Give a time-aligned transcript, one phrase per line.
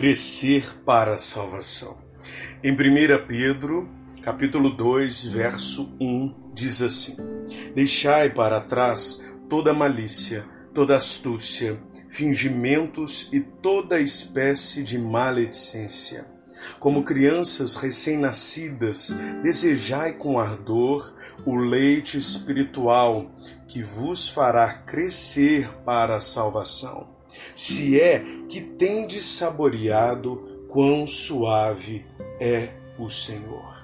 [0.00, 1.98] crescer para a salvação.
[2.64, 3.86] Em 1 Pedro,
[4.22, 7.18] capítulo 2, verso 1, diz assim:
[7.74, 10.42] Deixai para trás toda malícia,
[10.72, 11.78] toda astúcia,
[12.08, 16.24] fingimentos e toda espécie de maledicência.
[16.78, 21.14] Como crianças recém-nascidas, desejai com ardor
[21.44, 23.30] o leite espiritual
[23.68, 27.19] que vos fará crescer para a salvação
[27.54, 32.04] se é que tendes saboreado quão suave
[32.40, 33.80] é o Senhor.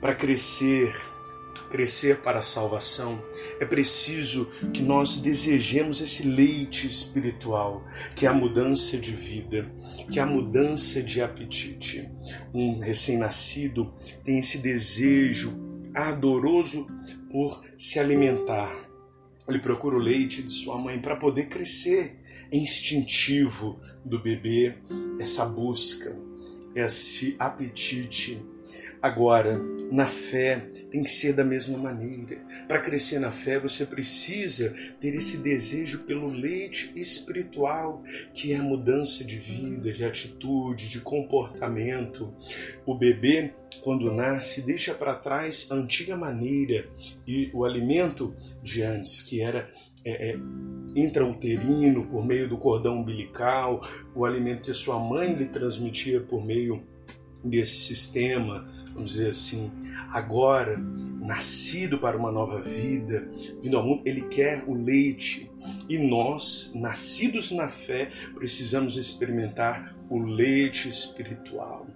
[0.00, 0.94] Para crescer,
[1.70, 3.22] crescer para a salvação,
[3.58, 7.84] é preciso que nós desejemos esse leite espiritual,
[8.14, 9.70] que é a mudança de vida,
[10.10, 12.08] que é a mudança de apetite.
[12.52, 13.92] Um recém-nascido
[14.24, 15.52] tem esse desejo
[15.94, 16.86] ardoroso
[17.30, 18.72] por se alimentar,
[19.46, 22.18] ele procura o leite de sua mãe para poder crescer.
[22.50, 24.74] É instintivo do bebê
[25.18, 26.16] essa busca,
[26.74, 28.42] esse apetite
[29.04, 29.60] Agora,
[29.92, 32.38] na fé tem que ser da mesma maneira.
[32.66, 38.02] Para crescer na fé, você precisa ter esse desejo pelo leite espiritual,
[38.32, 42.32] que é a mudança de vida, de atitude, de comportamento.
[42.86, 43.52] O bebê,
[43.82, 46.88] quando nasce, deixa para trás a antiga maneira
[47.26, 49.70] e o alimento de antes, que era
[50.04, 50.36] é, é,
[50.96, 53.80] intrauterino, por meio do cordão umbilical,
[54.14, 56.93] o alimento que sua mãe lhe transmitia por meio
[57.44, 59.70] desse sistema vamos dizer assim,
[60.10, 60.78] agora,
[61.20, 63.28] nascido para uma nova vida,
[63.60, 65.50] vindo ao mundo, ele quer o leite.
[65.88, 71.86] E nós, nascidos na fé, precisamos experimentar o leite espiritual.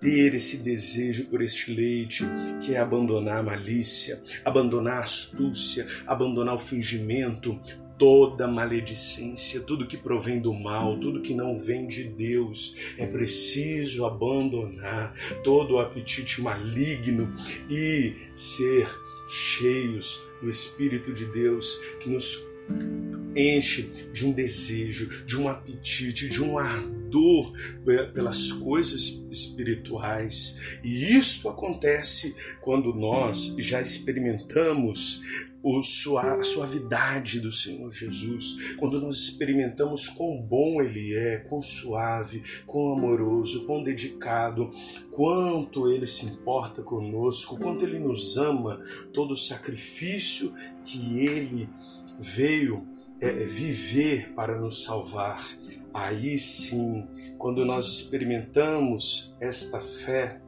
[0.00, 2.24] Ter esse desejo por este leite,
[2.60, 7.60] que é abandonar a malícia, abandonar a astúcia, abandonar o fingimento,
[7.98, 12.76] toda maledicência, tudo que provém do mal, tudo que não vem de Deus.
[12.96, 17.32] É preciso abandonar todo o apetite maligno
[17.68, 18.88] e ser
[19.28, 22.46] cheios do Espírito de Deus que nos
[23.34, 26.97] enche de um desejo, de um apetite, de um ardor
[28.12, 30.78] pelas coisas espirituais.
[30.84, 35.20] E isso acontece quando nós já experimentamos
[36.18, 42.92] a suavidade do Senhor Jesus, quando nós experimentamos quão bom Ele é, quão suave, quão
[42.92, 44.70] amoroso, quão dedicado,
[45.10, 48.80] quanto Ele se importa conosco, quanto Ele nos ama,
[49.12, 50.54] todo o sacrifício
[50.84, 51.68] que Ele
[52.18, 52.86] veio
[53.20, 55.46] é, viver para nos salvar.
[55.92, 57.06] Aí sim,
[57.38, 60.40] quando nós experimentamos esta fé,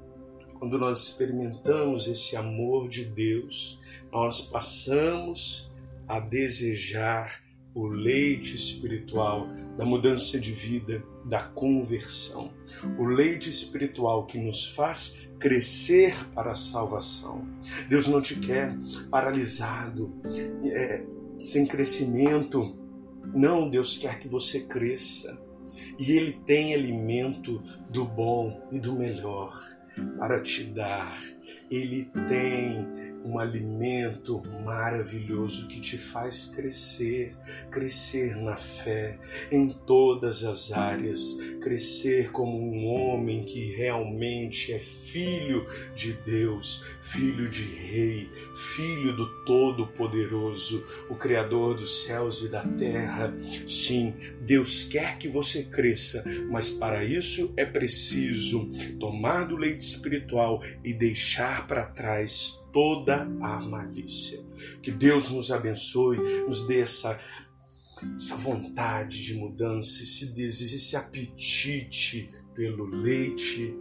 [0.58, 3.80] quando nós experimentamos esse amor de Deus,
[4.12, 5.72] nós passamos
[6.06, 7.42] a desejar
[7.74, 12.52] o leite espiritual da mudança de vida, da conversão.
[12.98, 17.46] O leite espiritual que nos faz crescer para a salvação.
[17.88, 18.76] Deus não te quer
[19.10, 20.12] paralisado,
[20.64, 21.04] é,
[21.42, 22.76] sem crescimento.
[23.34, 25.40] Não, Deus quer que você cresça.
[25.98, 29.52] E Ele tem alimento do bom e do melhor
[30.18, 31.20] para te dar.
[31.70, 32.86] Ele tem
[33.24, 37.36] um alimento maravilhoso que te faz crescer,
[37.70, 39.18] crescer na fé
[39.52, 47.48] em todas as áreas, crescer como um homem que realmente é filho de Deus, filho
[47.48, 48.30] de Rei,
[48.74, 53.34] filho do Todo-Poderoso, o Criador dos céus e da terra.
[53.66, 60.62] Sim, Deus quer que você cresça, mas para isso é preciso tomar do leite espiritual
[60.82, 60.92] e
[61.60, 64.40] para trás toda a malícia.
[64.82, 67.18] Que Deus nos abençoe, nos dê essa,
[68.14, 73.76] essa vontade de mudança, esse desejo, esse apetite pelo leite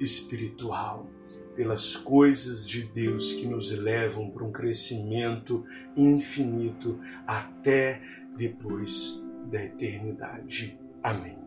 [0.00, 1.08] espiritual,
[1.54, 5.64] pelas coisas de Deus que nos levam para um crescimento
[5.96, 8.00] infinito até
[8.36, 10.78] depois da eternidade.
[11.02, 11.38] Amém.